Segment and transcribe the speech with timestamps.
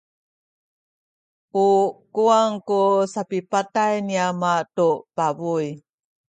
[1.65, 1.67] u
[2.13, 2.81] kuwang ku
[3.13, 5.65] sapipatay ni ama tu pabuy.